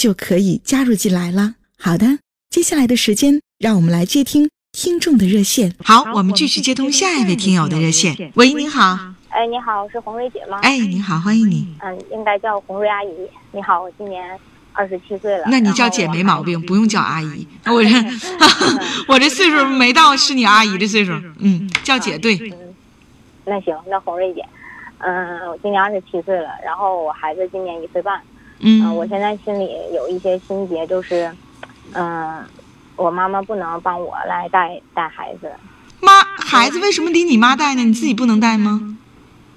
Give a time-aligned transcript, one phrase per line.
[0.00, 1.56] 就可以加入进来了。
[1.78, 5.74] 好的，接下来的时间，让我们来接听听众的热线。
[5.84, 8.32] 好，我们继续接通下一位听友的热线。
[8.34, 8.98] 喂，你好。
[9.28, 10.58] 哎，你好，是红瑞姐吗？
[10.62, 11.68] 哎，你好，欢迎你。
[11.80, 13.08] 嗯，应该叫红瑞阿姨。
[13.52, 14.40] 你好，我今年。
[14.72, 17.46] 二十七岁了，那你叫姐没毛病，不用叫阿姨。
[17.66, 17.90] 我这
[19.08, 22.38] 我这岁数没到是你阿姨的岁数，嗯，叫姐对。
[23.44, 24.46] 那行，那红瑞姐，
[24.98, 28.22] 嗯，我今年二十七岁了，然后我孩子今年一岁半，
[28.60, 31.30] 嗯，我现在心里有一些心结，就是，
[31.94, 32.44] 嗯，
[32.96, 35.50] 我妈妈不能帮我来带带孩子。
[36.00, 37.82] 妈，孩子为什么得你妈带呢？
[37.82, 38.96] 你自己不能带吗？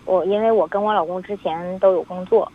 [0.06, 2.52] 我因为我跟我老公之前都有工作。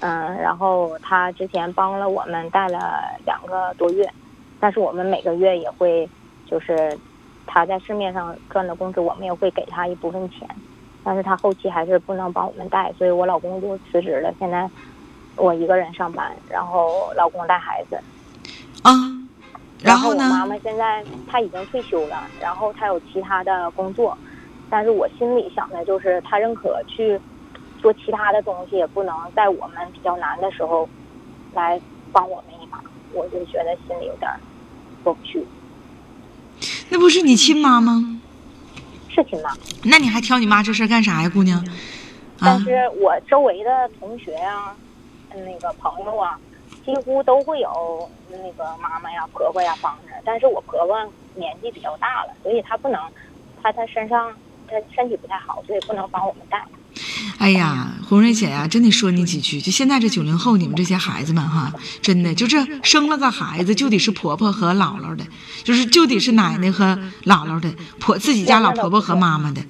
[0.00, 4.08] 嗯，然后他之前帮了我们带了两个多月，
[4.60, 6.08] 但是我们每个月也会，
[6.46, 6.96] 就是
[7.46, 10.48] 他在市面上赚的工资，我们也会给他一部分钱，
[11.02, 14.32] 但是他后期还是不能帮我们带，所以我老公就辞职了。
[14.38, 14.70] 现在
[15.38, 17.98] 我一个人上班，然后老公带孩子。
[18.82, 18.92] 啊，
[19.82, 20.24] 然后呢？
[20.24, 24.16] 我妈妈现在她已经退休了，然后她有其他的工作，
[24.68, 27.18] 但是我心里想的就是她认可去。
[27.80, 30.88] 做其他的东西也不能在我们比较难的时候
[31.54, 31.80] 来
[32.10, 32.82] 帮我们一把，
[33.12, 34.28] 我就觉得心里有点
[35.04, 35.46] 过不去。
[36.88, 38.20] 那不是你亲妈吗？
[39.08, 39.56] 是亲妈。
[39.84, 41.64] 那你还挑你妈这事干啥呀，姑娘？
[42.40, 44.74] 但是我周围的同学呀、
[45.34, 46.38] 那个朋友啊，
[46.84, 50.12] 几乎都会有那个妈妈呀、婆婆呀帮着。
[50.24, 50.96] 但是我婆婆
[51.34, 53.00] 年纪比较大了，所以她不能，
[53.62, 54.32] 她她身上
[54.66, 56.64] 她身体不太好，所以不能帮我们带。
[57.38, 59.60] 哎呀，红瑞姐呀，真得说你几句。
[59.60, 61.72] 就现在这九零后，你们这些孩子们哈，
[62.02, 65.24] 真的就这生了个孩子，就得是婆婆和姥姥的，
[65.62, 69.60] 就是就得是奶奶和姥姥的，婆自己家老婆婆和妈妈的。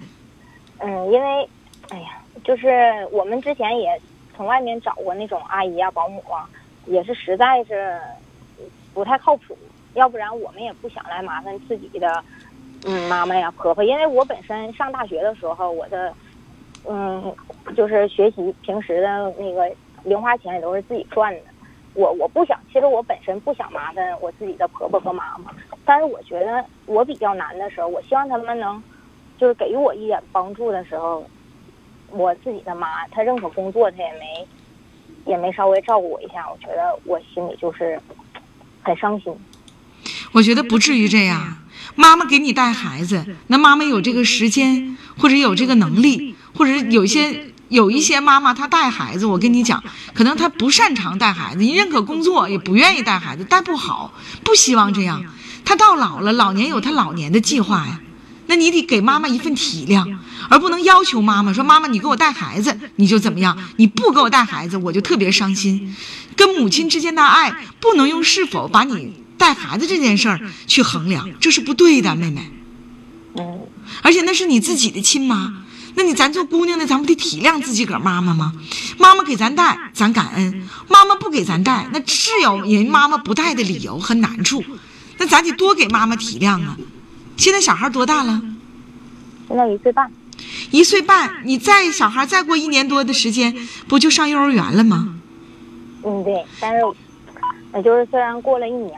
[0.78, 1.48] 嗯，因为，
[1.90, 4.00] 哎呀，就是我们之前也
[4.38, 6.48] 从外面找过那种阿姨啊、保姆啊，
[6.86, 8.00] 也是实在是
[8.94, 9.58] 不太靠谱。
[9.94, 12.22] 要不然我们也不想来麻烦自己的
[12.86, 16.14] 嗯妈妈呀、婆婆，因为我本身上大学的时候，我的。
[16.90, 17.34] 嗯，
[17.76, 19.68] 就是学习平时的那个
[20.04, 21.40] 零花钱也都是自己赚的。
[21.94, 25.50] 我我不想，其实我本身不想麻烦我自己的婆婆和妈妈，
[25.84, 28.82] 但是我觉得我比较难的时候，我希望他们能
[29.36, 31.22] 就是给予我一点帮助的时候，
[32.10, 34.48] 我自己的妈她认可工作，她也没
[35.26, 38.00] 也没稍微照顾我一下，我觉得我心里就是
[38.82, 39.32] 很伤心。
[40.32, 41.58] 我觉得不至于这样，
[41.94, 46.34] 妈妈给你带孩子，那妈妈有这个时间或者有这个能力。
[46.54, 49.80] 或者有一些有一些妈妈，她带孩子，我跟你讲，
[50.12, 55.22] 可能她不擅长带孩子，你认可工作也不愿意带孩子，带不好，不希望这样。
[55.64, 58.00] 她到老了，老年有她老年的计划呀，
[58.48, 60.16] 那你得给妈妈一份体谅，
[60.48, 63.56] 而不能要求妈妈说：“妈妈，你给我带孩子，你就怎么样？
[63.76, 65.94] 你不给我带孩子，我就特别伤心。”
[66.34, 72.50] 跟母亲之间的爱，不能用是否把你带孩子这件事儿去衡量，这是不对的，妹妹。
[73.34, 73.68] 哦，
[74.02, 75.64] 而且那是你自己的亲妈。
[75.94, 78.54] 那你咱做姑娘的，咱不得体谅自己个儿妈妈吗？
[78.98, 80.52] 妈妈给咱带，咱感恩；
[80.88, 84.64] 妈妈不给咱带，那是有人妈妈不带的理由和难处，
[85.18, 86.76] 那咱得多给妈妈体谅啊。
[87.38, 88.42] 现在小孩多大了？
[89.48, 90.12] 现在一岁半。
[90.70, 93.56] 一岁半，你再小孩再过一年多的时间，
[93.88, 95.14] 不就上幼儿园了吗？
[96.04, 96.44] 嗯，对。
[96.60, 96.80] 但是，
[97.74, 98.94] 也就是虽然过了一年。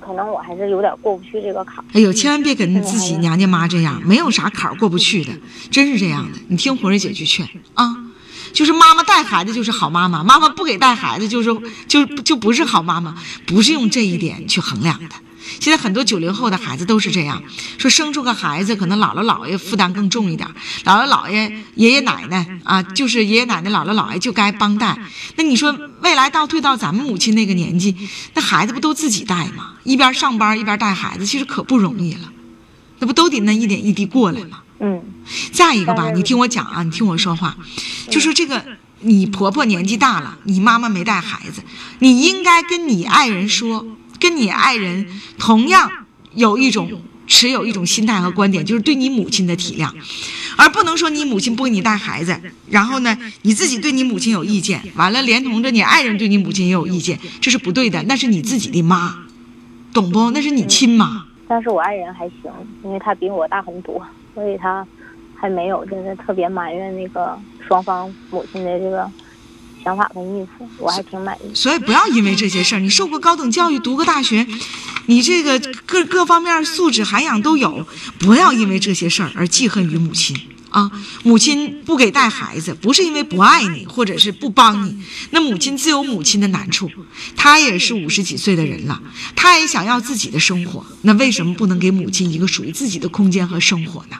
[0.00, 1.84] 可能我还是有点过不去这个坎儿。
[1.92, 5.32] 哎呦，千万别跟自己娘家妈这样，没有啥坎儿过不去的，
[5.68, 6.38] 真是这样的。
[6.46, 7.96] 你听红瑞姐去劝啊，
[8.52, 11.50] 就是妈妈带孩子就是好妈妈，妈妈不给带孩子就是
[11.88, 13.16] 就就不是好妈妈，
[13.46, 15.16] 不是用这一点去衡量的。
[15.60, 17.42] 现在很多九零后的孩子都是这样
[17.78, 20.48] 说，生出个孩子可能姥姥姥爷负担更重一点，
[20.84, 24.98] 姥姥姥爷爷爷奶奶啊，就是爷爷奶奶姥姥姥爷就该帮带。
[25.36, 27.96] 那你说未来倒退到咱们母亲那个年纪，
[28.34, 29.74] 那孩子不都自己带吗？
[29.84, 32.30] 一边上班一边带孩子，其实可不容易了，
[32.98, 34.60] 那不都得那一点一滴过来吗？
[34.80, 35.02] 嗯
[35.52, 37.54] 再一个吧，你听我讲啊，你听我说话，
[38.10, 38.64] 就是这个，
[39.00, 41.62] 你婆婆年纪大了，你妈妈没带孩子，
[41.98, 43.86] 你应该跟你爱人说，
[44.20, 45.06] 跟你爱人
[45.38, 45.90] 同样
[46.34, 46.88] 有一种
[47.26, 49.90] 持有一种心态和观点，就是对你母亲的体谅，
[50.56, 52.38] 而不能说你母亲不给你带孩子，
[52.68, 59.14] 然后呢你自己对你母亲有意见，完了连同着你爱人对你母亲也有意见，这是不对的，那是你自己的妈，
[59.94, 60.30] 懂不？
[60.32, 61.24] 那是你亲妈。
[61.48, 62.52] 但是我爱人还行，
[62.84, 64.86] 因为他比我大很多，所以他
[65.34, 67.36] 还没有真的特别埋怨那个
[67.66, 69.10] 双方母亲的这个
[69.82, 71.54] 想法跟意思，我还挺满意。
[71.54, 74.46] 所以不要因为这些事儿，你受过高等教育，读过大学，
[75.06, 77.86] 你这个各各方面素质涵养都有，
[78.18, 80.36] 不要因为这些事儿而记恨于母亲
[80.68, 80.90] 啊。
[81.22, 84.96] 母亲不给带孩子，不是因为不爱你，或者是不帮你，
[85.30, 86.90] 那母亲自有母亲的难处，
[87.34, 89.00] 她也是五十几岁的人了，
[89.34, 94.16] 她也想要自己的生活，那为什么不能给母亲一个属于自己的空间和生活呢？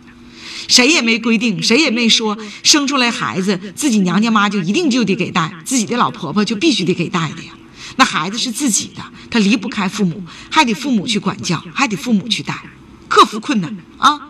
[0.69, 7.53] 谁也没规定，谁也没说生出来孩子自己娘家妈就一定就得给带，自己的老婆婆就必须得给带的呀。
[7.97, 12.55] 那孩子是自己的，他离不开父母，还得父母去管教，还得父母去带，
[13.09, 14.29] 克服困难啊。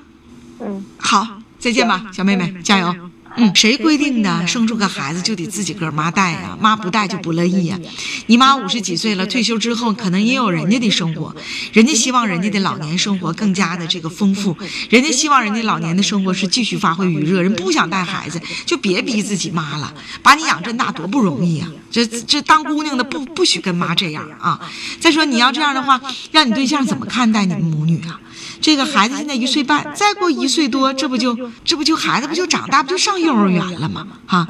[0.61, 2.95] 嗯，好，再见吧，小妹妹，加油。
[3.37, 6.57] 嗯，谁规定的生出个孩子就得自己个儿妈带呀？
[6.61, 7.79] 妈不带就不乐意呀。
[8.27, 11.35] 你妈五十几岁了，退休之后可能也有人家的生活，
[11.73, 14.57] 人家希望人家的老年生活更加的这个丰富，
[14.89, 24.61] 人家希望人家老年的生活是继续发挥余热，人不想带孩子就别逼自己妈了，把你养这么大多不容易啊、这这当姑娘的不不许跟妈这样啊！
[25.01, 26.01] 再说你要这样的话，
[26.33, 28.21] 让你对象怎么看待你们母女啊？
[28.61, 34.07] 这个孩子现在一岁半，再过一岁多，这不就这不就孩子不就长大，不就上幼儿园了吗？
[34.27, 34.47] 哈，